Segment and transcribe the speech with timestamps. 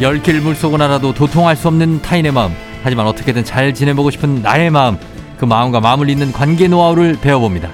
[0.00, 2.52] 열길 물속은 알아도 도통할 수 없는 타인의 마음.
[2.82, 4.96] 하지만 어떻게든 잘 지내보고 싶은 나의 마음.
[5.36, 7.68] 그 마음과 마음을 잇는 관계 노하우를 배워봅니다.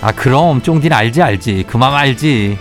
[0.00, 1.64] 아 그럼 쫑디는 알지 알지.
[1.66, 2.56] 그 마음 알지.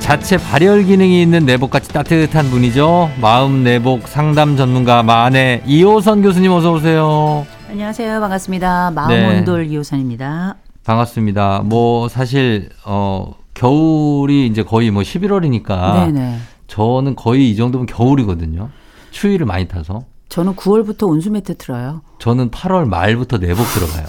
[0.00, 3.10] 자체 발열 기능이 있는 내복같이 따뜻한 분이죠.
[3.18, 7.46] 마음 내복 상담 전문가 마네 이호선 교수님 어서 오세요.
[7.76, 8.20] 안녕하세요.
[8.20, 8.90] 반갑습니다.
[8.90, 8.94] 네.
[8.94, 10.56] 마음온돌 이호선입니다.
[10.84, 11.62] 반갑습니다.
[11.64, 16.38] 뭐 사실 어 겨울이 이제 거의 뭐 11월이니까 네네.
[16.66, 18.68] 저는 거의 이 정도면 겨울이거든요.
[19.10, 22.02] 추위를 많이 타서 저는 9월부터 온수 매트 틀어요.
[22.18, 24.04] 저는 8월 말부터 내복 들어가요.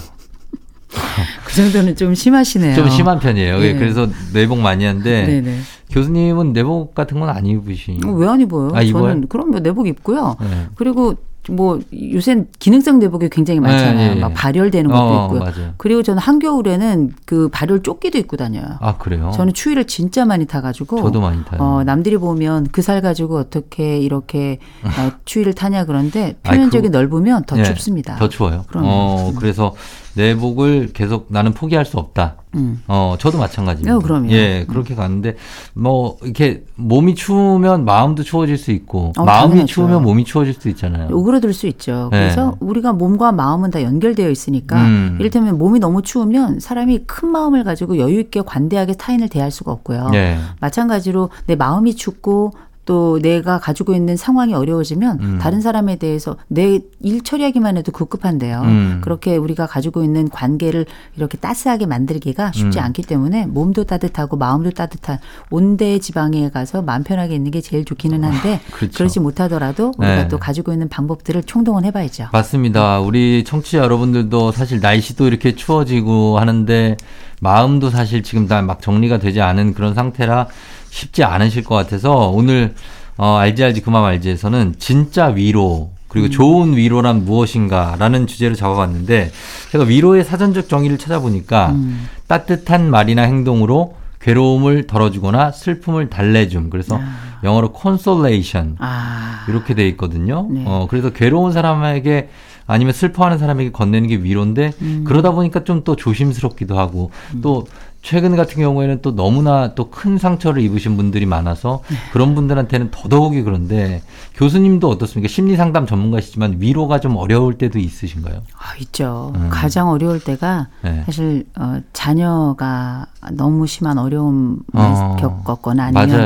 [1.46, 2.74] 그 정도는 좀 심하시네요.
[2.76, 3.60] 좀 심한 편이에요.
[3.60, 3.74] 네.
[3.76, 5.58] 그래서 내복 많이 하는데 네네.
[5.90, 7.98] 교수님은 내복 같은 건 안 입으시.
[8.04, 8.72] 어, 왜안 입어요?
[8.74, 8.84] 아?
[8.84, 10.36] 저는 그럼 뭐 내복 입고요.
[10.40, 10.66] 네.
[10.74, 11.14] 그리고
[11.50, 11.78] 뭐
[12.12, 13.96] 요새 기능성 내복이 굉장히 많잖아요.
[13.96, 14.20] 네, 네, 네.
[14.20, 15.40] 막 발열되는 것도 어, 있고요.
[15.40, 15.74] 맞아요.
[15.76, 18.64] 그리고 저는 한겨울에는 그 발열 조끼도 입고 다녀요.
[18.80, 19.30] 아 그래요?
[19.34, 21.60] 저는 추위를 진짜 많이 타가지고 저도 많이 타요.
[21.60, 27.58] 어, 남들이 보면 그 살 가지고 어떻게 이렇게 어, 추위를 타냐 그런데 표면적이 넓으면 더
[27.58, 28.16] 예, 춥습니다.
[28.16, 28.64] 더 추워요.
[28.68, 28.86] 그럼요.
[28.88, 29.74] 어 그래서
[30.16, 32.36] 내복을 계속 나는 포기할 수 없다.
[32.54, 32.82] 음.
[32.86, 33.96] 어, 저도 마찬가지입니다.
[33.96, 34.30] 어, 그럼요.
[34.30, 35.36] 예, 그렇게 갔는데,
[35.72, 39.66] 뭐, 이렇게 몸이 추우면 마음도 추워질 수 있고, 어, 마음이 당연하죠.
[39.66, 41.08] 추우면 몸이 추워질 수 있잖아요.
[41.10, 42.10] 오그라들 수 있죠.
[42.12, 42.20] 네.
[42.20, 45.16] 그래서 우리가 몸과 마음은 다 연결되어 있으니까 음.
[45.18, 50.10] 이를테면 몸이 너무 추우면 사람이 큰 마음을 가지고 여유 있게 관대하게 타인을 대할 수가 없고요.
[50.14, 50.38] 예.
[50.60, 52.52] 마찬가지로 내 마음이 춥고
[52.84, 55.38] 또 내가 가지고 있는 상황이 어려워지면 음.
[55.40, 58.62] 다른 사람에 대해서 내 일 처리하기만 해도 급급한데요.
[58.62, 59.00] 음.
[59.02, 60.86] 그렇게 우리가 가지고 있는 관계를
[61.16, 62.84] 이렇게 따스하게 만들기가 쉽지 음.
[62.84, 65.18] 않기 때문에 몸도 따뜻하고 마음도 따뜻한
[65.50, 68.96] 온대 지방에 가서 마음 편하게 있는 게 제일 좋기는 한데 그렇죠.
[68.96, 70.28] 그렇지 못하더라도 우리가 네.
[70.28, 72.28] 또 가지고 있는 방법들을 총동원 해봐야죠.
[72.32, 73.00] 맞습니다.
[73.00, 76.96] 우리 청취자 여러분들도 사실 날씨도 이렇게 추워지고 하는데,
[77.40, 80.46] 마음도 사실 지금 다 막 정리가 되지 않은 그런 상태라
[80.94, 82.74] 쉽지 않으실 것 같아서, 오늘,
[83.16, 89.32] 어, 알지 알지 그만 알지에서는 진짜 위로, 그리고 좋은 위로란 무엇인가라는 주제로 잡아봤는데,
[89.72, 92.08] 제가 위로의 사전적 정의를 찾아보니까, 음.
[92.28, 96.70] 따뜻한 말이나 행동으로 괴로움을 덜어주거나 슬픔을 달래줌.
[96.70, 96.98] 그래서
[97.42, 100.46] 영어로 consolation 아, 이렇게 돼 있거든요.
[100.48, 100.64] 네.
[100.66, 102.30] 어 그래서 괴로운 사람에게
[102.66, 105.04] 아니면 슬퍼하는 사람에게 건네는 게 위로인데 음.
[105.06, 107.10] 그러다 보니까 좀 또 조심스럽기도 하고
[107.42, 107.66] 또
[108.04, 111.96] 최근 같은 경우에는 또 너무나 또 큰 상처를 입으신 분들이 많아서 네.
[112.12, 114.02] 그런 분들한테는 더더욱이 그런데
[114.34, 115.28] 교수님도 어떻습니까?
[115.28, 118.42] 심리 상담 전문가시지만 위로가 좀 어려울 때도 있으신가요?
[118.58, 119.32] 아, 있죠.
[119.36, 119.48] 음.
[119.50, 121.02] 가장 어려울 때가 네.
[121.06, 126.20] 사실 어, 자녀가 너무 심한 어려움을 어, 겪었거나 아니면.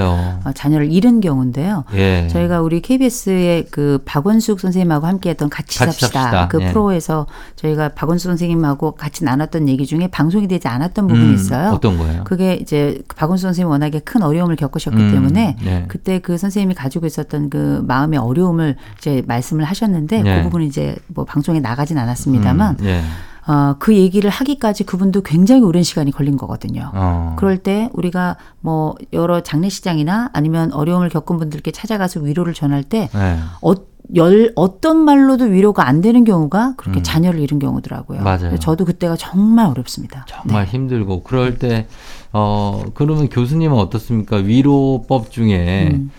[0.44, 1.84] 어, 자녀를 잃은 경우인데요.
[1.94, 2.26] 예.
[2.28, 6.22] 저희가 우리 KBS의 그 박원숙 선생님하고 함께했던 같이, 같이 삽시다.
[6.22, 6.48] 삽시다.
[6.48, 6.72] 그 예.
[6.72, 11.67] 프로에서 저희가 박원숙 선생님하고 같이 나눴던 얘기 중에 방송이 되지 않았던 부분이 음, 있어요.
[11.72, 12.24] 어떤 거예요?
[12.24, 15.84] 그게 이제 그 박원숙 선생님이 워낙에 큰 어려움을 겪으셨기 음, 때문에 네.
[15.88, 20.36] 그때 그 선생님이 가지고 있었던 그 마음의 어려움을 이제 말씀을 하셨는데 네.
[20.36, 23.02] 그 부분은 이제 뭐 방송에 나가진 않았습니다만 음, 예.
[23.48, 26.90] 어, 그 얘기를 하기까지 그분도 굉장히 오랜 시간이 걸린 거거든요.
[26.92, 27.34] 어.
[27.38, 33.38] 그럴 때 우리가 뭐 여러 장례식장이나 아니면 어려움을 겪은 분들께 찾아가서 위로를 전할 때 예.
[33.62, 33.74] 어,
[34.14, 38.20] 열, 어떤 말로도 위로가 안 되는 경우가 그렇게 자녀를 잃은 경우더라고요.
[38.20, 38.24] 음.
[38.24, 38.58] 맞아요.
[38.58, 40.24] 저도 그때가 정말 어렵습니다.
[40.28, 41.86] 정말 힘들고 그럴 때
[42.32, 44.36] 어 그러면 교수님은 어떻습니까?
[44.36, 46.10] 위로법 중에 음.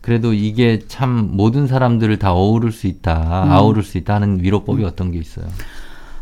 [0.00, 3.50] 그래도 이게 참 모든 사람들을 다 어우를 수 있다, 음.
[3.50, 5.46] 아우를 수 있다 하는 위로법이 어떤 게 있어요?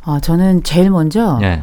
[0.05, 1.63] 어, 저는 제일 먼저 예.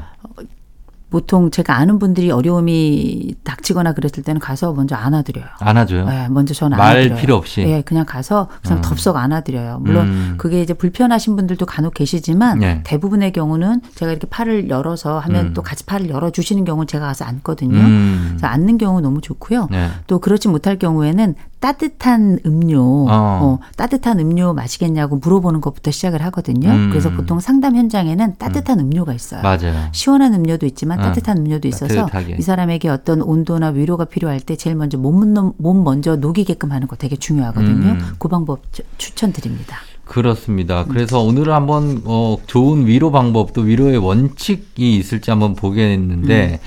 [1.09, 5.45] 보통 제가 아는 분들이 어려움이 닥치거나 그랬을 때는 가서 먼저 안아드려요.
[5.59, 6.05] 안아줘요.
[6.05, 7.19] 네, 먼저 저는 말 안아드려요.
[7.19, 7.61] 필요 없이?
[7.61, 8.81] 예, 그냥 가서 그냥 음.
[8.81, 9.79] 덥석 안아드려요.
[9.81, 10.35] 물론 음.
[10.37, 12.81] 그게 이제 불편하신 분들도 간혹 계시지만 네.
[12.83, 15.53] 대부분의 경우는 제가 이렇게 팔을 열어서 하면 음.
[15.53, 17.77] 또 같이 팔을 열어주시는 경우는 제가 가서 안거든요.
[17.77, 18.25] 음.
[18.29, 19.67] 그래서 안는 경우 너무 좋고요.
[19.71, 19.89] 네.
[20.05, 23.07] 또 그렇지 못할 경우에는 따뜻한 음료, 어.
[23.09, 26.69] 어, 따뜻한 음료 마시겠냐고 물어보는 것부터 시작을 하거든요.
[26.69, 26.89] 음.
[26.89, 28.89] 그래서 보통 상담 현장에는 따뜻한 음.
[28.91, 29.41] 료가 있어요.
[29.41, 29.89] 맞아요.
[29.91, 32.37] 시원한 음료도 있지만 어, 따뜻한 음료도 있어서 따뜻하게.
[32.39, 35.19] 이 사람에게 어떤 온도나 위로가 필요할 때 제일 먼저 몸,
[35.57, 37.91] 몸 먼저 녹이게끔 하는 거 되게 중요하거든요.
[37.91, 37.99] 음.
[38.17, 39.77] 그 방법 추- 추천드립니다.
[40.05, 40.85] 그렇습니다.
[40.85, 46.59] 그래서 오늘은 한번 어, 좋은 위로 방법 또 위로의 원칙이 있을지 한번 보겠는데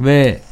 [0.00, 0.42] 왜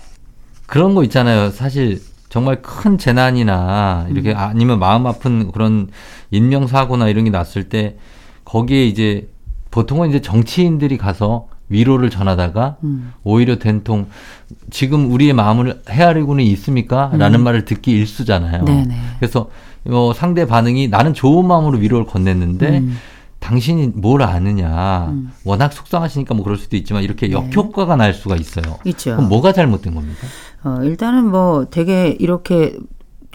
[0.66, 1.50] 그런 거 있잖아요.
[1.50, 5.88] 사실 정말 큰 재난이나 이렇게 아니면 마음 아픈 그런
[6.30, 7.96] 인명 사고나 이런 게 났을 때
[8.44, 9.28] 거기에 이제
[9.70, 13.12] 보통은 이제 정치인들이 가서 위로를 전하다가 음.
[13.24, 14.06] 오히려 된통
[14.70, 17.10] 지금 우리의 마음을 헤아리고는 있습니까?
[17.14, 18.60] 라는 말을 듣기 일수잖아요.
[18.60, 18.64] 음.
[18.64, 18.94] 네네.
[19.18, 19.50] 그래서
[19.86, 22.96] 어, 상대 반응이 나는 좋은 마음으로 위로를 건넸는데 음.
[23.48, 25.06] 당신이 뭘 아느냐.
[25.08, 25.32] 음.
[25.42, 28.76] 워낙 속상하시니까 뭐 그럴 수도 있지만 이렇게 역효과가 날 수가 있어요.
[28.84, 29.16] 있죠.
[29.16, 30.26] 그럼 뭐가 잘못된 겁니까?
[30.64, 32.76] 어, 일단은 뭐 되게 이렇게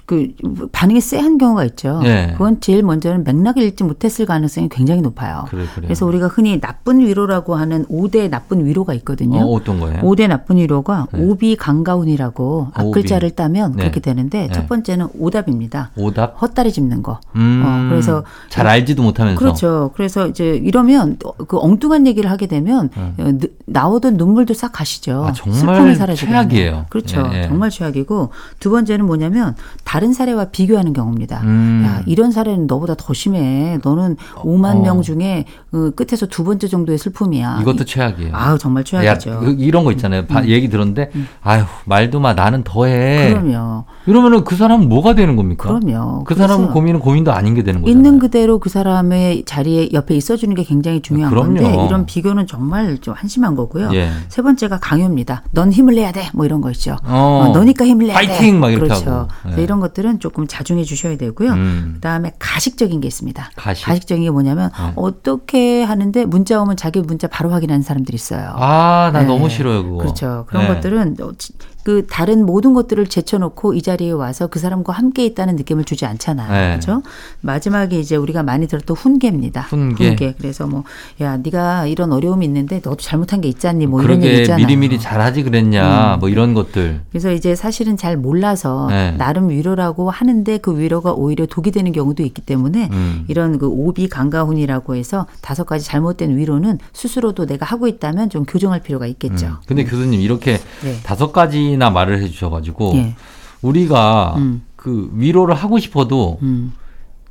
[0.06, 0.34] 그
[0.72, 2.02] 반응이 쎄한 경우가 있죠.
[2.04, 2.30] 예.
[2.34, 5.46] 그건 제일 먼저는 맥락을 읽지 못했을 가능성이 굉장히 높아요.
[5.50, 5.64] 그래.
[5.76, 9.40] 그래서 우리가 흔히 나쁜 위로라고 하는 5대 나쁜 위로가 있거든요.
[9.40, 10.02] 어, 어떤 거예요?
[10.02, 11.24] 5대 나쁜 위로가 네.
[11.24, 12.72] 오비 강가운이라고.
[12.74, 13.84] 앞글자를 따면 네.
[13.84, 14.54] 그렇게 되는데 네.
[14.54, 15.92] 첫 번째는 오답입니다.
[15.96, 16.42] 오답?
[16.42, 17.22] 헛다리 짚는 거.
[17.36, 19.40] 음, 어, 그래서 잘 알지도 못하면서.
[19.40, 19.92] 그렇죠.
[19.96, 21.18] 그래서 이제 이러면
[21.48, 23.40] 그 엉뚱한 얘기를 하게 되면 음.
[23.66, 25.26] 나오던 눈물도 싹 가시죠.
[25.28, 26.86] 아, 정말 슬픔이 사라지고 최악이에요.
[26.90, 27.30] 그렇죠.
[27.32, 27.48] 예, 예.
[27.48, 31.42] 정말 최악이고 두 번째는 뭐냐면 다른 사례와 비교하는 경우입니다.
[31.44, 31.84] 음.
[31.86, 33.78] 야 이런 사례는 너보다 더 심해.
[33.84, 34.82] 너는 5만 어.
[34.82, 37.60] 명 중에 어, 끝에서 두 번째 정도의 슬픔이야.
[37.62, 38.32] 이것도 이- 최악이에요.
[38.36, 39.32] 아우 정말 야, 최악이죠.
[39.32, 39.40] 음.
[39.46, 40.26] 그- 이런 거 있잖아요.
[40.26, 41.12] 바- 얘기 들었는데,
[41.42, 43.30] 아휴, 말도 마, 나는 더해.
[43.34, 43.86] 그럼요.
[44.06, 45.68] 이러면은 그 사람은 뭐가 되는 겁니까?
[45.80, 46.24] 그럼요.
[46.26, 47.98] 그 사람은 고민은 고민도 아닌 게 되는 거잖아요.
[47.98, 51.54] 있는 그대로 그 사람의 자리에 옆에 있어주는 게 굉장히 중요한 그럼요.
[51.62, 53.90] 건데 이런 비교는 정말 좀 한심한 거고요.
[53.94, 54.10] 예.
[54.30, 55.44] 세 번째가 강요입니다.
[55.52, 56.30] 넌 힘을 내야 돼.
[56.34, 56.98] 뭐 이런 거 있죠.
[57.06, 57.48] 어.
[57.50, 58.28] 어, 너니까 힘을 내야 돼.
[58.28, 58.60] 파이팅!
[58.60, 59.10] 막 이렇게 그렇죠.
[59.44, 59.58] 하고.
[59.58, 59.64] 예.
[59.64, 61.52] 이런 것들은 조금 자중해 주셔야 되고요.
[61.54, 61.92] 음.
[61.96, 63.52] 그다음에 가식적인 게 있습니다.
[63.56, 64.08] 가식?
[64.08, 64.94] 적인게 뭐냐면 네.
[64.96, 68.54] 어떻게 하는데 문자 오면 자기 문자 바로 확인하는 사람들이 있어요.
[68.58, 69.26] 아, 나 네.
[69.28, 69.98] 너무 싫어요, 그거.
[69.98, 70.46] 그렇죠.
[70.48, 70.74] 그런 네.
[70.74, 71.54] 것들은 어, 지-
[71.84, 76.52] 그 다른 모든 것들을 제쳐놓고 이 자리에 와서 그 사람과 함께 있다는 느낌을 주지 않잖아요.
[76.52, 76.70] 네.
[76.72, 77.04] 그렇죠?
[77.42, 79.62] 마지막에 이제 우리가 많이 들었던 훈계입니다.
[79.62, 80.36] 훈계.
[80.38, 80.84] 그래서 뭐
[81.22, 84.64] 야 네가 이런 어려움이 있는데 너도 잘못한 게 있잖니 뭐 이런 얘기 있잖아요.
[84.64, 84.68] 음.
[84.68, 87.02] 미리미리 잘하지 그랬냐, 뭐 이런 것들.
[87.12, 89.12] 그래서 이제 사실은 잘 몰라서 네.
[89.18, 93.26] 나름 위로라고 하는데 그 위로가 오히려 독이 되는 경우도 있기 때문에 음.
[93.28, 98.82] 이런 그 오비 강가훈이라고 해서 다섯 가지 잘못된 위로는 스스로도 내가 하고 있다면 좀 교정할
[98.82, 99.46] 필요가 있겠죠.
[99.48, 99.56] 음.
[99.68, 100.98] 근데 교수님 이렇게 네.
[101.04, 103.16] 다섯 가지 나 말을 해주셔가지고 예.
[103.62, 104.64] 우리가 음.
[104.76, 106.74] 그 위로를 하고 싶어도 음,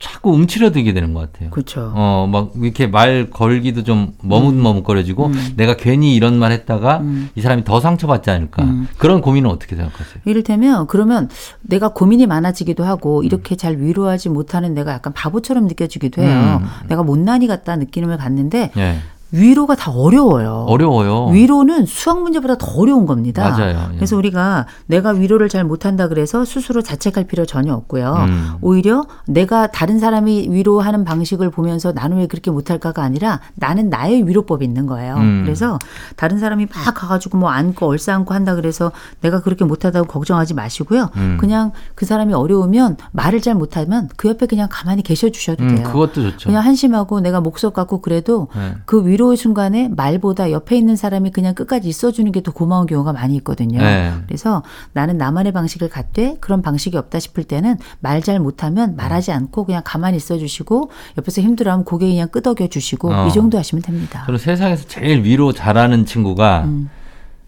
[0.02, 1.50] 자꾸 움츠러들게 되는 것 같아요.
[1.50, 1.92] 그렇죠.
[1.94, 5.52] 어, 막 이렇게 말 걸기도 좀 머뭇머뭇거려지고 음.
[5.56, 7.30] 내가 괜히 이런 말 했다가 음.
[7.36, 8.64] 이 사람이 더 상처받지 않을까.
[8.64, 8.88] 음.
[8.98, 10.22] 그런 고민은 어떻게 생각하세요?
[10.24, 11.28] 이를테면 그러면
[11.60, 12.88] 내가 고민이 많아지기도 음.
[12.88, 16.60] 하고 이렇게 잘 위로하지 못하는 내가 약간 바보처럼 느껴지기도 해요.
[16.60, 16.88] 음.
[16.88, 18.96] 내가 못난이 같다 느낌을 갖는데 예.
[19.32, 20.66] 위로가 다 어려워요.
[20.68, 21.28] 어려워요.
[21.28, 23.48] 위로는 수학 문제보다 더 어려운 겁니다.
[23.48, 23.90] 맞아요.
[23.92, 23.96] 예.
[23.96, 28.14] 그래서 우리가 내가 위로를 잘 못한다 그래서 스스로 자책할 필요 전혀 없고요.
[28.28, 28.50] 음.
[28.60, 34.64] 오히려 내가 다른 사람이 위로하는 방식을 보면서 나는 왜 그렇게 못할까가 아니라 나는 나의 위로법이
[34.64, 35.16] 있는 거예요.
[35.16, 35.42] 음.
[35.44, 35.78] 그래서
[36.16, 38.92] 다른 사람이 막 가가지고 뭐 안고 얼싸 안고 한다 그래서
[39.22, 41.08] 내가 그렇게 못하다고 걱정하지 마시고요.
[41.16, 41.38] 음.
[41.40, 45.86] 그냥 그 사람이 어려우면 말을 잘 못하면 그 옆에 그냥 가만히 계셔 주셔도 음, 돼요.
[45.86, 46.48] 그것도 좋죠.
[46.48, 48.74] 그냥 한심하고 내가 목석 갖고 그래도 네.
[48.84, 53.12] 그 위로 의 순간에 말보다 옆에 있는 사람이 그냥 끝까지 있어주는 게 더 고마운 경우가
[53.12, 53.78] 많이 있거든요.
[53.80, 54.12] 네.
[54.26, 54.64] 그래서
[54.94, 59.82] 나는 나만의 방식을 갖되 그런 방식이 없다 싶을 때는 말 잘 못하면 말하지 않고 그냥
[59.84, 63.26] 가만히 있어주시고 옆에서 힘들어하면 고개 그냥 끄덕여 주시고 어.
[63.26, 64.22] 이 정도 하시면 됩니다.
[64.26, 66.88] 저는 세상에서 제일 위로 잘하는 친구가 음.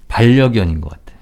[0.08, 1.18] 반려견인 것 같아요.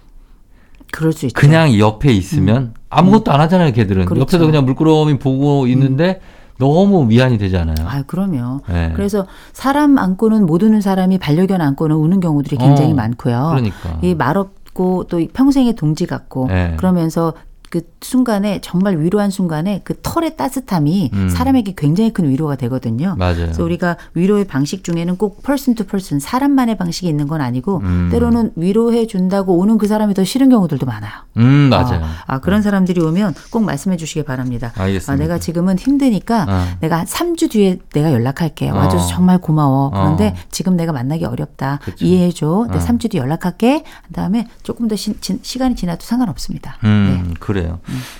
[0.90, 1.34] 그럴 수 있죠.
[1.38, 4.02] 그냥 옆에 있으면 아무것도 안 하잖아요, 걔들은.
[4.02, 4.06] 음.
[4.06, 4.20] 그렇죠.
[4.22, 6.20] 옆에서 그냥 물끄러미 보고 있는데
[6.62, 7.74] 너무 위안이 되잖아요.
[7.86, 8.60] 아, 그럼요.
[8.68, 8.92] 네.
[8.94, 13.48] 그래서 사람 안고는 못 우는 사람이 반려견 안고는 우는 경우들이 굉장히 어, 많고요.
[13.50, 13.98] 그러니까.
[14.02, 16.74] 이 말없 고 또 평생의 동지 같고 네.
[16.78, 17.34] 그러면서
[17.72, 21.28] 그 순간에 정말 위로한 순간에 그 털의 따뜻함이 음.
[21.30, 23.14] 사람에게 굉장히 큰 위로가 되거든요.
[23.16, 23.36] 맞아요.
[23.36, 28.10] 그래서 우리가 위로의 방식 중에는 꼭 person to person 사람만의 방식이 있는 건 아니고 음.
[28.12, 31.12] 때로는 위로해 준다고 오는 그 사람이 더 싫은 경우들도 많아요.
[31.38, 32.02] 음, 맞아요.
[32.02, 34.72] 어, 아, 그런 사람들이 오면 꼭 말씀해 주시기 바랍니다.
[34.76, 35.10] 알겠습니다.
[35.10, 36.76] 아, 내가 지금은 힘드니까 어.
[36.80, 38.68] 내가 한 3주 뒤에 내가 연락할게.
[38.68, 39.08] 와줘서 어.
[39.08, 39.88] 정말 고마워.
[39.88, 40.40] 그런데 어.
[40.50, 41.78] 지금 내가 만나기 어렵다.
[41.82, 42.04] 그쵸.
[42.04, 42.66] 이해해줘.
[42.68, 42.86] 내가 어.
[42.86, 43.82] 3주 뒤에 연락할게.
[44.06, 45.14] 그 다음에 조금 더 시,
[45.58, 46.76] 간이 지나도 상관없습니다.
[46.84, 47.34] 음, 네.
[47.40, 47.78] 그래 요.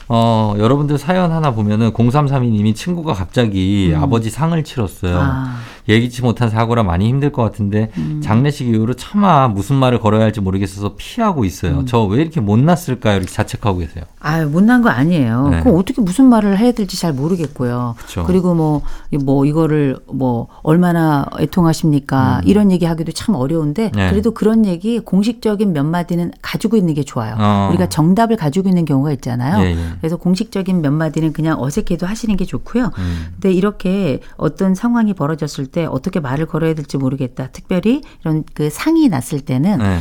[0.09, 5.15] 어, 여러분들 사연 하나 보면은 0332님이 친구가 갑자기 아버지 상을 치렀어요.
[5.15, 5.21] 음.
[5.21, 5.59] 아.
[5.93, 8.21] 예기치 못한 사고라 많이 힘들 것 같은데 음.
[8.23, 11.81] 장례식 이후로 차마 무슨 말을 걸어야 할지 모르겠어서 피하고 있어요.
[11.81, 11.87] 음.
[11.87, 13.17] 저왜 이렇게 못났을까요?
[13.19, 14.05] 이렇게 자책하고 계세요.
[14.21, 15.49] 아, 못난 거 아니에요.
[15.49, 15.61] 네.
[15.61, 17.95] 그럼 어떻게 무슨 말을 해야 될지 잘 모르겠고요.
[17.99, 18.25] 그쵸.
[18.27, 22.41] 그리고 뭐, 이- 뭐, 이거를 뭐, 얼마나 애통하십니까?
[22.45, 23.91] 이런 얘기 하기도 참 어려운데, 음.
[23.97, 24.11] 네.
[24.11, 27.35] 그래도 그런 얘기 공식적인 몇 마디는 가지고 있는 게 좋아요.
[27.39, 27.69] 어.
[27.71, 29.63] 우리가 정답을 가지고 있는 경우가 있잖아요.
[29.65, 29.77] 예, 예.
[30.01, 32.91] 그래서 공식적인 몇 마디는 그냥 어색해도 하시는 게 좋고요.
[32.99, 33.27] 음.
[33.35, 37.49] 근데 이렇게 어떤 상황이 벌어졌을 때 어떻게 말을 걸어야 될지 모르겠다.
[37.49, 39.99] 특별히 이런 그 상이 났을 때는 네.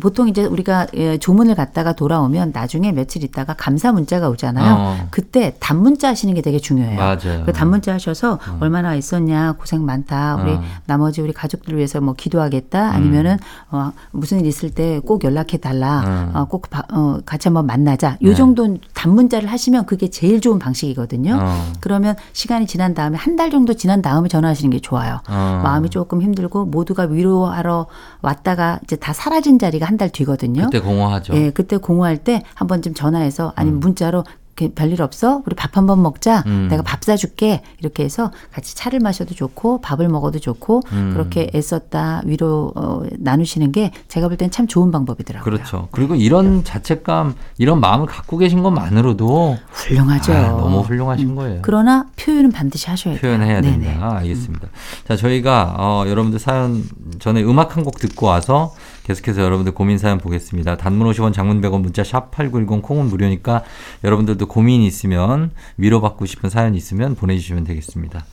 [0.00, 4.74] 보통 이제 우리가 예, 조문을 갖다가 돌아오면 나중에 며칠 있다가 감사 문자가 오잖아요.
[4.78, 5.08] 어.
[5.10, 6.96] 그때 단문자 하시는 게 되게 중요해요.
[6.98, 7.42] 맞아요.
[7.44, 10.62] 그 단문자 하셔서 얼마나 있었냐 고생 많다 우리 어.
[10.86, 13.36] 나머지 우리 가족들 을 위해서 뭐 기도하겠다 아니면은
[13.70, 16.30] 어, 무슨 일 있을 때 꼭 연락해 달라 음.
[16.36, 18.34] 어, 꼭 바- 어, 같이 한번 만나자 요 네.
[18.34, 21.38] 정도 단문자를 하시면 그게 제일 좋은 방식이거든요.
[21.40, 21.72] 어.
[21.80, 25.20] 그러면 시간이 지난 다음에 한 달 정도 지난 다음에 전화하시는 게 좋아요.
[25.28, 25.60] 어.
[25.64, 27.86] 마음이 조금 힘들고 모두가 위로하러
[28.20, 30.64] 왔다가 이제 다 사라진 자리가 한 달 뒤거든요.
[30.64, 31.34] 그때 공허하죠.
[31.34, 34.24] 예, 그때 공허할 때 한 번쯤 전화해서 아니면 문자로
[34.54, 35.40] 그 별일 없어?
[35.46, 36.42] 우리 밥 한 번 먹자.
[36.46, 36.68] 음.
[36.70, 37.62] 내가 밥 사줄게.
[37.80, 41.10] 이렇게 해서 같이 차를 마셔도 좋고 밥을 먹어도 좋고 음.
[41.14, 45.42] 그렇게 애썼다 위로 어, 나누시는 게 제가 볼 땐 참 좋은 방법이더라고요.
[45.42, 45.88] 그렇죠.
[45.90, 50.32] 그리고 이런 자책감, 이런 마음을 갖고 계신 것만으로도 훌륭하죠.
[50.34, 51.60] 아, 너무 훌륭하신 거예요.
[51.62, 53.20] 그러나 표현은 반드시 하셔야 돼요.
[53.22, 53.78] 표현해야 네네.
[53.86, 54.16] 된다.
[54.18, 54.68] 알겠습니다.
[55.08, 56.84] 자, 저희가 어, 여러분들 사연
[57.20, 58.74] 전에 음악 한 곡 듣고 와서
[59.04, 60.76] 계속해서 여러분들 고민 사연 보겠습니다.
[60.76, 63.64] 단문 50원, 장문 100원, 문자 샵 8910 콩은 무료니까
[64.04, 68.24] 여러분들도 고민이 있으면 위로받고 싶은 사연 있으면 보내주시면 되겠습니다.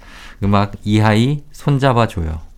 [0.43, 2.49] 음악 이하이 손잡아줘요.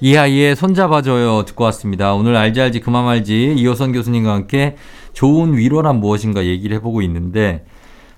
[0.00, 2.12] 이하이의 손잡아줘요 듣고 왔습니다.
[2.12, 4.76] 오늘 알지 알지 그만 말지 이호선 교수님과 함께
[5.14, 7.64] 좋은 위로란 무엇인가 얘기를 해보고 있는데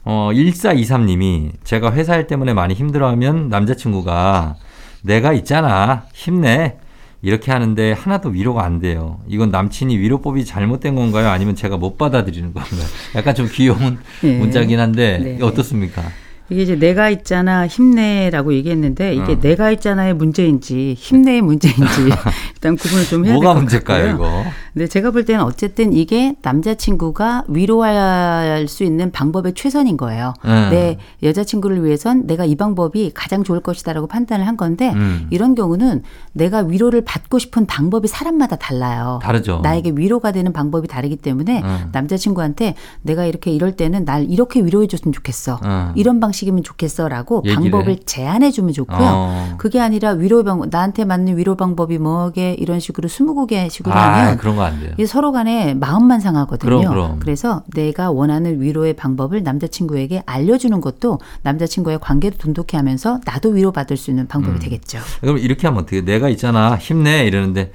[0.04, 4.56] 어, 1423님이 제가 회사 일 때문에 많이 힘들어하면 남자친구가
[5.02, 6.78] 내가 있잖아 힘내
[7.20, 9.20] 이렇게 하는데 하나도 위로가 안 돼요.
[9.26, 11.28] 이건 남친이 위로법이 잘못된 건가요?
[11.28, 12.80] 아니면 제가 못 받아들이는 건가요?
[13.16, 14.38] 약간 좀 귀여운 네.
[14.38, 15.38] 문자긴 한데 네.
[15.42, 16.02] 어떻습니까?
[16.50, 19.40] 이게 이제 내가 있잖아 힘내라고 얘기했는데 이게 어.
[19.40, 21.82] 내가 있잖아의 문제인지 힘내의 문제인지
[22.54, 24.28] 일단 구분을 좀 해야 될 뭐가 것 문제일까요, 같고요.
[24.28, 24.44] 이거?
[24.72, 30.34] 근데 제가 볼 때는 어쨌든 이게 남자친구가 위로할 수 있는 방법의 최선인 거예요.
[30.44, 30.68] 음.
[30.70, 35.26] 내 여자친구를 위해선 내가 이 방법이 가장 좋을 것이다라고 판단을 한 건데 음.
[35.30, 36.02] 이런 경우는
[36.32, 39.18] 내가 위로를 받고 싶은 방법이 사람마다 달라요.
[39.22, 39.60] 다르죠.
[39.62, 41.88] 나에게 위로가 되는 방법이 다르기 때문에 음.
[41.92, 45.60] 남자친구한테 내가 이렇게 이럴 때는 날 이렇게 위로해 줬으면 좋겠어.
[45.64, 45.92] 음.
[45.96, 48.00] 이런 방식 이면 좋겠어라고 얘기를 방법을 해?
[48.04, 48.98] 제안해 주면 좋고요.
[49.00, 49.54] 어.
[49.58, 54.36] 그게 아니라 위로 방법 나한테 맞는 위로 방법이 뭐게 이런 식으로 스무고개 식으로 아, 하면
[54.38, 55.06] 그런 거 안 돼요.
[55.06, 56.70] 서로 간에 마음만 상하거든요.
[56.78, 57.20] 그럼, 그럼.
[57.24, 64.10] 래서 내가 원하는 위로의 방법을 남자친구에게 알려주는 것도 남자친구의 관계도 돈독히 하면서 나도 위로받을 수
[64.10, 64.58] 있는 방법이 음.
[64.58, 64.98] 되겠죠.
[65.20, 66.02] 그럼 이렇게 하면 어떻게?
[66.02, 67.72] 내가 있잖아 힘내 이러는데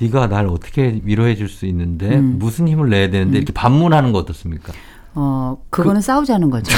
[0.00, 2.36] 네가 날 어떻게 위로해 줄 수 있는데 음.
[2.38, 4.72] 무슨 힘을 내야 되는데 이렇게 반문하는 거 어떻습니까?
[5.14, 6.76] 어, 그거는 싸우자는 거죠.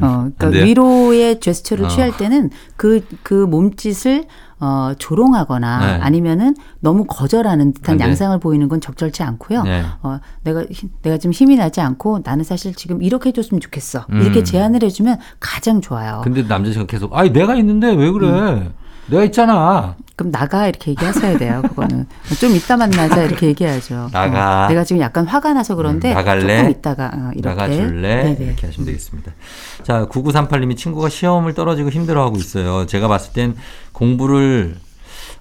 [0.00, 0.64] 어, 안 그러니까?
[0.64, 1.88] 위로의 제스처를 어.
[1.88, 4.26] 취할 때는 그, 그 몸짓을
[4.60, 6.02] 어, 조롱하거나 네.
[6.02, 8.04] 아니면은 너무 거절하는 듯한 안 돼.
[8.04, 9.62] 양상을 보이는 건 적절치 않고요.
[9.62, 9.84] 네.
[10.02, 14.04] 어, 내가, 힘- 내가 지금 힘이 나지 않고 나는 사실 지금 이렇게 해줬으면 좋겠어.
[14.10, 14.20] 음.
[14.20, 16.22] 이렇게 제안을 해주면 가장 좋아요.
[16.24, 18.28] 근데 남자친구가 계속 아니 내가 있는데 왜 그래?
[18.28, 18.72] 음.
[19.08, 19.96] 내가 있잖아.
[20.16, 21.62] 그럼 나가 이렇게 얘기하셔야 돼요.
[21.68, 22.06] 그거는
[22.40, 24.08] 좀 이따 만나자 이렇게 얘기하죠.
[24.12, 24.64] 나가.
[24.66, 26.56] 어, 내가 지금 약간 화가 나서 그런데 음, 나갈래?
[26.58, 28.22] 조금 이따가 어, 이렇게 나가줄래?
[28.24, 28.44] 네네.
[28.44, 29.32] 이렇게 하시면 되겠습니다.
[29.84, 32.86] 자, 9938님이 친구가 시험을 떨어지고 힘들어하고 있어요.
[32.86, 33.54] 제가 봤을 땐
[33.92, 34.76] 공부를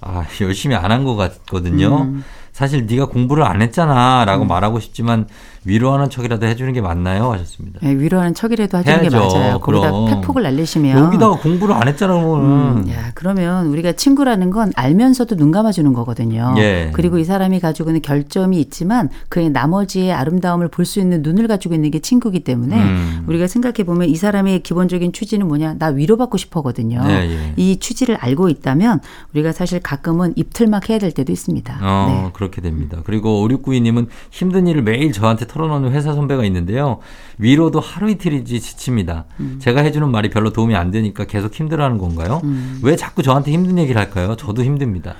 [0.01, 2.01] 아, 열심히 안 한 것 같거든요.
[2.03, 2.23] 음.
[2.57, 5.27] 사실 네가 공부를 안 했잖아라고 말하고 싶지만
[5.63, 7.31] 위로하는 척이라도 해주는 게 맞나요?
[7.33, 7.79] 하셨습니다.
[7.83, 9.37] 네, 위로하는 척이라도 해주는 게 해야죠.
[9.37, 9.59] 맞아요.
[9.59, 10.05] 거기다 그럼.
[10.09, 12.77] 팩폭을 날리시면 여기다가 공부를 안 했잖아, 그러면.
[12.77, 16.55] 음, 야, 그러면 우리가 친구라는 건 알면서도 눈 감아주는 거거든요.
[16.57, 16.89] 예.
[16.93, 21.75] 그리고 이 사람이 가지고 있는 결점이 있지만 그의 나머지의 아름다움을 볼 수 있는 눈을 가지고
[21.75, 23.25] 있는 게 친구기 때문에 음.
[23.27, 25.75] 우리가 생각해 보면 이 사람의 기본적인 취지는 뭐냐?
[25.77, 27.03] 나 위로받고 싶어거든요.
[27.05, 27.53] 네, 예.
[27.57, 29.01] 이 취지를 알고 있다면
[29.33, 31.77] 우리가 사실 가끔은 입틀막 해야 될 때도 있습니다.
[31.81, 32.31] 어, 네.
[32.47, 33.01] 그렇게 됩니다.
[33.05, 36.99] 그리고 5692님은 힘든 일을 매일 저한테 털어놓는 회사 선배가 있는데요.
[37.37, 39.25] 위로도 하루 이틀이지 지칩니다.
[39.39, 39.57] 음.
[39.59, 42.41] 제가 해주는 말이 별로 도움이 안 되니까 계속 힘들어하는 건가요?
[42.43, 42.79] 음.
[42.83, 44.35] 왜 자꾸 저한테 힘든 얘기를 할까요?
[44.35, 45.15] 저도 힘듭니다.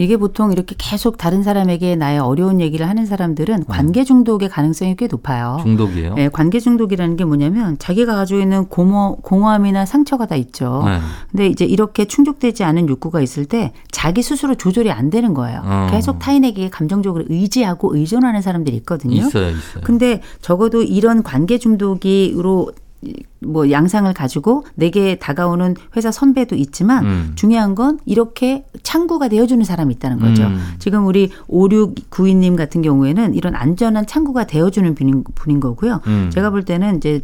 [0.00, 3.06] 이게 보통 이렇게 계속 다른 사람에게 나의 어려운 얘기를 하는 음.
[3.06, 5.58] 사람들은 관계 중독의 가능성이 꽤 높아요.
[5.62, 6.14] 중독이에요.
[6.14, 10.82] 네, 관계 중독이라는 게 뭐냐면 자기가 가지고 있는 공허, 공허함이나 상처가 다 있죠.
[10.86, 10.98] 네.
[11.30, 15.60] 근데 이제 이렇게 충족되지 않은 욕구가 있을 때 자기 스스로 조절이 안 되는 거예요.
[15.64, 15.88] 어.
[15.90, 19.16] 계속 타인에게 감정적으로 의지하고 의존하는 사람들이 있거든요.
[19.16, 19.84] 있어요, 있어요.
[19.84, 22.72] 근데 적어도 이런 관계 중독이로
[23.40, 27.32] 뭐 양상을 가지고 내게 다가오는 회사 선배도 있지만 음.
[27.34, 30.44] 중요한 건 이렇게 창구가 되어주는 사람이 있다는 거죠.
[30.44, 30.74] 음.
[30.78, 36.00] 지금 우리 5692님 같은 경우에는 이런 안전한 창구가 되어주는 분인, 분인 거고요.
[36.06, 36.30] 음.
[36.32, 37.22] 제가 볼 때는 이제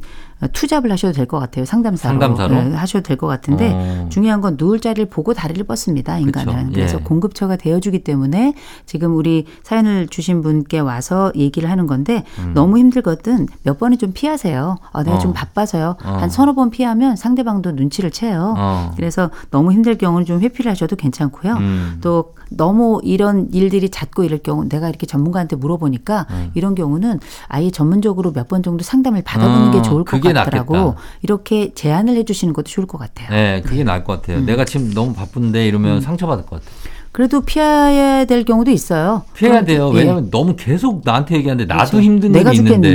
[0.52, 1.64] 투잡을 하셔도 될 것 같아요.
[1.64, 2.20] 상담사로.
[2.20, 2.54] 상담사로?
[2.68, 4.06] 네, 하셔도 될 것 같은데 어.
[4.10, 6.18] 중요한 건 누울 자리를 보고 다리를 뻗습니다.
[6.18, 6.54] 인간은.
[6.66, 6.72] 그쵸.
[6.74, 7.02] 그래서 예.
[7.02, 12.24] 공급처가 되어주기 때문에 지금 우리 사연을 주신 분께 와서 얘기를 하는 건데
[12.54, 14.76] 너무 힘들거든 몇 번은 좀 피하세요.
[14.92, 15.18] 아, 내가 음.
[15.18, 15.20] 어.
[15.20, 15.96] 좀 바빠서요.
[16.04, 16.12] 어.
[16.20, 18.54] 한 서너 번 피하면 상대방도 눈치를 채요.
[18.58, 18.92] 어.
[18.96, 21.54] 그래서 너무 힘들 경우는 좀 회피를 하셔도 괜찮고요.
[21.54, 21.98] 음.
[22.02, 28.32] 또 너무 이런 일들이 잦고 이럴 경우 내가 이렇게 전문가한테 물어보니까 이런 경우는 아예 전문적으로
[28.32, 30.74] 몇 번 정도 상담을 받아보는 어, 게 좋을 것 그게 같더라고.
[30.76, 31.00] 낫겠다.
[31.22, 33.28] 이렇게 제안을 해주시는 것도 좋을 것 같아요.
[33.30, 34.38] 네, 그게 나을 것 같아요.
[34.38, 34.46] 음.
[34.46, 36.96] 내가 지금 너무 바쁜데 이러면 상처받을 것 같아요.
[37.12, 39.22] 그래도 피해야 될 경우도 있어요.
[39.34, 39.90] 피해야 그런- 돼요.
[39.94, 39.98] 예.
[40.00, 42.02] 왜냐하면 너무 계속 나한테 얘기하는데 나도 그렇죠.
[42.04, 42.88] 힘든 내가 일이 있는데.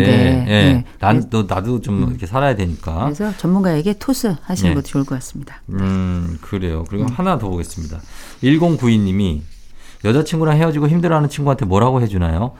[0.47, 0.83] 예, 예.
[0.99, 3.05] 난, 너, 나도 좀 이렇게 살아야 되니까.
[3.05, 4.75] 그래서 전문가에게 토스 하시는 네.
[4.75, 5.61] 것도 좋을 것 같습니다.
[5.69, 6.85] 음, 그래요.
[6.87, 7.99] 그리고 하나 더 보겠습니다.
[8.43, 9.41] 1092님이
[10.05, 12.51] 여자친구랑 헤어지고 힘들어하는 친구한테 뭐라고 해주나요?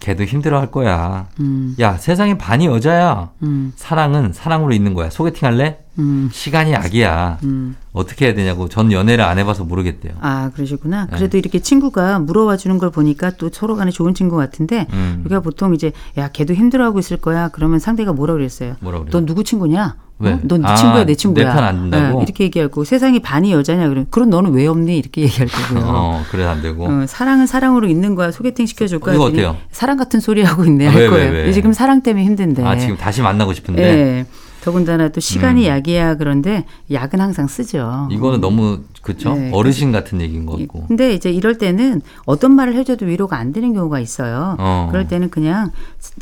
[0.00, 1.28] 걔도 힘들어할 거야.
[1.38, 3.30] 음, 야, 세상에 반이 여자야.
[3.42, 5.10] 음, 사랑은 사랑으로 있는 거야.
[5.10, 5.78] 소개팅 할래?
[5.98, 7.38] 음, 시간이 약이야.
[7.44, 7.76] 음.
[7.92, 8.68] 어떻게 해야 되냐고.
[8.68, 10.14] 전 연애를 안 해봐서 모르겠대요.
[10.20, 11.06] 아, 그러시구나.
[11.06, 11.16] 네.
[11.16, 15.22] 그래도 이렇게 친구가 물어봐 주는 걸 보니까 또 서로 간에 좋은 친구 같은데 음.
[15.26, 17.48] 우리가 보통 이제 야, 걔도 힘들어하고 있을 거야.
[17.48, 18.76] 그러면 상대가 뭐라 그랬어요?
[18.80, 19.10] 뭐라 그래요?
[19.12, 19.96] 넌 누구 친구냐?
[20.20, 20.32] 왜?
[20.32, 20.38] 어?
[20.42, 21.44] 넌네 아, 친구야, 내 친구야.
[21.46, 22.18] 내 편 안 된다고?
[22.18, 24.96] 네, 이렇게 얘기하고 세상이 반이 여자냐 그러면 그럼 너는 왜 없니?
[24.98, 25.82] 이렇게 얘기할 거고요.
[25.86, 26.84] 어, 그래 안 되고.
[26.84, 28.30] 어, 사랑은 사랑으로 있는 거야.
[28.30, 29.14] 소개팅 시켜줄 거야.
[29.14, 29.56] 이거 어때요?
[29.72, 31.32] 사랑 같은 소리 하고 있네 아, 할 왜, 왜, 거예요.
[31.32, 31.52] 왜?
[31.52, 32.64] 지금 사랑 때문에 힘든데.
[32.64, 33.82] 아, 지금 다시 만나고 싶은데.
[33.82, 34.26] 예.
[34.62, 35.68] 더군다나 또 시간이 음.
[35.68, 38.08] 약이야 그런데 약은 항상 쓰죠.
[38.10, 39.34] 이거는 너무 그쵸?
[39.34, 40.86] 네, 어르신 같은 얘기인 것 예, 같고.
[40.86, 44.56] 근데 이제 이럴 때는 어떤 말을 해줘도 위로가 안 되는 경우가 있어요.
[44.58, 44.88] 어.
[44.90, 45.70] 그럴 때는 그냥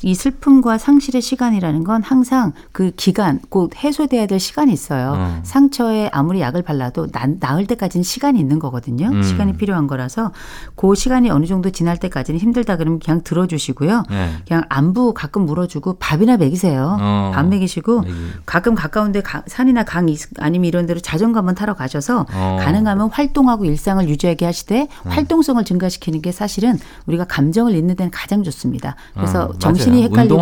[0.02, 5.14] 이 슬픔과 상실의 시간이라는 건 항상 그 기간, 곧 해소돼야 될 시간이 있어요.
[5.16, 5.40] 어.
[5.42, 9.08] 상처에 아무리 약을 발라도 나, 나을 때까지는 시간이 있는 거거든요.
[9.08, 9.22] 음.
[9.22, 10.32] 시간이 필요한 거라서
[10.76, 14.04] 그 시간이 어느 정도 지날 때까지는 힘들다 그러면 그냥 들어주시고요.
[14.08, 14.30] 네.
[14.46, 16.96] 그냥 안부 가끔 물어주고 밥이나 먹이세요.
[17.00, 17.32] 어.
[17.34, 18.12] 밥 먹이시고 여기.
[18.46, 22.56] 가끔 가까운데 가- 산이나 강 있- 아니면 이런 데로 자전거 한번 타러 가셔서 어.
[22.60, 28.96] 가능하면 활동하고 일상을 유지하게 하시되 활동성을 증가시키는 게 사실은 우리가 감정을 잊는 데는 가장 좋습니다.
[29.14, 30.38] 그래서 어, 정신이 헷갈리고.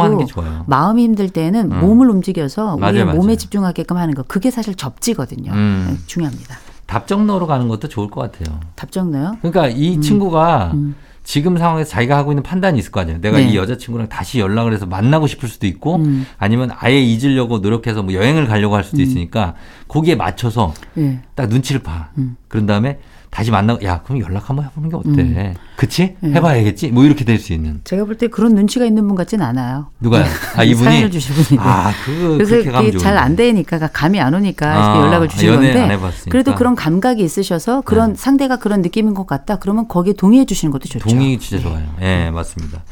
[0.66, 1.80] 마음이 힘들 때는 음.
[1.80, 3.18] 몸을 움직여서 맞아요, 우리의 맞아요.
[3.18, 5.52] 몸에 집중하게끔 하는 거 그게 사실 접지거든요.
[5.52, 5.86] 음.
[5.90, 6.56] 네, 중요합니다.
[6.86, 8.60] 답정 넣으러 가는 것도 좋을 것 같아요.
[8.76, 9.36] 답정 넣어요?
[9.42, 10.94] 그러니까 이 친구가 음.
[11.26, 13.20] 지금 상황에서 자기가 하고 있는 판단이 있을 거 아니에요.
[13.20, 13.48] 내가 네.
[13.48, 16.24] 이 여자친구랑 다시 연락을 해서 만나고 싶을 수도 있고 음.
[16.38, 19.56] 아니면 아예 잊으려고 노력해서 뭐 여행을 가려고 할 수도 있으니까
[19.88, 21.18] 거기에 맞춰서 예.
[21.34, 22.10] 딱 눈치를 봐.
[22.16, 22.36] 음.
[22.46, 23.00] 그런 다음에
[23.36, 25.54] 다시 만나고 야 그럼 연락 한번 해보는 게 어때?
[25.76, 26.16] 그치?
[26.20, 26.32] 네.
[26.36, 26.88] 해봐야겠지?
[26.88, 27.82] 뭐 이렇게 될 수 있는.
[27.84, 29.88] 제가 볼 때 그런 눈치가 있는 분 같진 않아요.
[30.00, 30.24] 누가요?
[30.56, 31.60] 아 이분이 사연을 주신 분이.
[31.62, 33.36] 아 그거 그래서 그게 잘 안.
[33.36, 35.98] 되니까 감이 안 오니까 아, 연락을 주신 건데.
[36.30, 38.16] 그래도 그런 감각이 있으셔서 그런 네.
[38.16, 39.56] 상대가 그런 느낌인 것 같다.
[39.58, 41.06] 그러면 거기에 동의해 주시는 것도 좋죠.
[41.06, 41.84] 동의 진짜 좋아요.
[42.00, 42.82] 예, 맞습니다.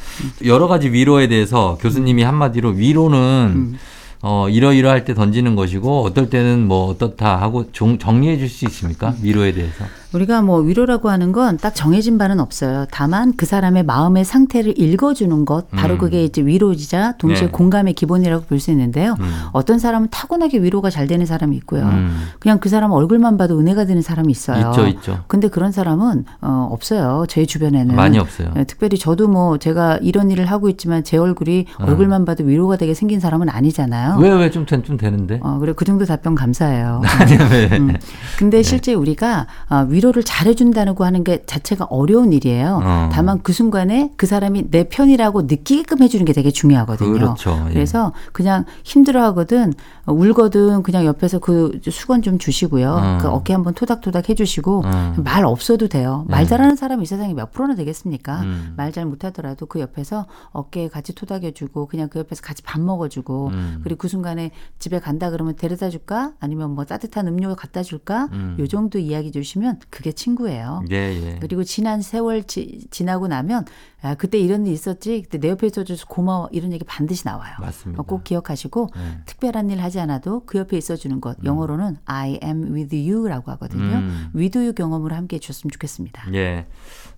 [0.45, 3.19] 여러 가지 위로에 대해서 교수님이 한마디로 위로는
[3.55, 3.79] 음.
[4.21, 9.09] 어, 이러이러할 때 던지는 것이고 어떨 때는 뭐 어떻다 하고 정, 정리해 줄 수 있습니까?
[9.11, 9.17] 음.
[9.23, 9.85] 위로에 대해서.
[10.15, 12.85] 우리가 뭐 위로라고 하는 건 딱 정해진 바는 없어요.
[12.91, 15.99] 다만 그 사람의 마음의 상태를 읽어주는 것, 바로 음.
[15.99, 17.53] 그게 이제 위로이자 동시에 네.
[17.53, 19.17] 공감의 기본이라고 볼 수 있는데요.
[19.21, 19.33] 음.
[19.53, 21.83] 어떤 사람은 타고나게 위로가 잘 되는 사람이 있고요.
[21.83, 22.29] 음.
[22.39, 24.71] 그냥 그 사람 얼굴만 봐도 은혜가 되는 사람이 있어요.
[24.71, 25.25] 있죠, 있죠.
[25.27, 27.25] 근데 그런 사람은 어, 없어요.
[27.29, 28.51] 제 주변에는 많이 없어요.
[28.55, 31.85] 네, 특별히 저도 뭐 제가 이런 일을 하고 있지만 제 얼굴이 어.
[31.85, 34.19] 얼굴만 봐도 위로가 되게 생긴 사람은 아니잖아요.
[34.21, 35.41] 왜, 왜 좀, 좀 되는데?
[35.43, 37.03] 어, 그래 그 정도 답변 감사해요.
[37.21, 37.77] 아니, 왜?
[37.79, 37.97] 음.
[38.39, 42.81] 근데 실제 우리가 어, 위로 를 잘해준다고 하는 게 자체가 어려운 일이에요.
[42.83, 43.09] 어.
[43.13, 47.13] 다만 그 순간에 그 사람이 내 편이라고 느끼게끔 해주는 게 되게 중요하거든요.
[47.13, 47.65] 그렇죠.
[47.69, 47.73] 예.
[47.73, 49.73] 그래서 그냥 힘들어하거든
[50.07, 52.91] 어, 울거든 그냥 옆에서 그 수건 좀 주시고요.
[52.91, 53.19] 어.
[53.21, 55.15] 그 어깨 한번 토닥토닥 해주시고 어.
[55.23, 56.25] 말 없어도 돼요.
[56.29, 56.49] 말 네.
[56.49, 58.41] 잘하는 사람이 이 세상에 몇 프로나 되겠습니까?
[58.43, 58.75] 음.
[58.77, 63.81] 말잘 못하더라도 그 옆에서 어깨에 같이 토닥여주고 그냥 그 옆에서 같이 밥 먹어주고 음.
[63.85, 66.33] 그리고 그 순간에 집에 간다 그러면 데려다 줄까?
[66.41, 68.29] 아니면 뭐 따뜻한 음료 갖다 줄까?
[68.33, 68.57] 음.
[68.59, 70.83] 요 정도 이야기 주시면 그게 친구예요.
[70.91, 71.39] 예, 예.
[71.41, 73.65] 그리고 지난 세월 지, 지나고 나면
[74.03, 75.23] 아, 그때 이런 일 있었지.
[75.23, 76.49] 그때 내 옆에 있어줘서 고마워.
[76.51, 77.55] 이런 얘기 반드시 나와요.
[77.61, 78.03] 맞습니다.
[78.03, 79.19] 어, 꼭 기억하시고 네.
[79.25, 81.37] 특별한 일 하지 않아도 그 옆에 있어주는 것.
[81.45, 83.99] 영어로는 I am with you라고 하거든요.
[83.99, 84.31] 음.
[84.35, 86.35] with you 경험으로 함께 해주셨으면 좋겠습니다.
[86.35, 86.67] 예.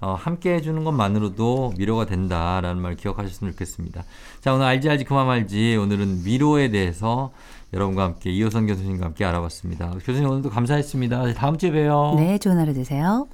[0.01, 4.05] 어, 함께 해주는 것만으로도 위로가 된다라는 말 기억하셨으면 좋겠습니다.
[4.43, 5.77] 자, 오늘 알지 알지 그만 말지.
[5.77, 7.33] 오늘은 위로에 대해서
[7.73, 9.91] 여러분과 함께 이호선 교수님과 함께 알아봤습니다.
[10.05, 11.35] 교수님 오늘도 감사했습니다.
[11.35, 12.15] 다음 주에 봬요.
[12.17, 13.29] 네, 좋은 하루 되세요.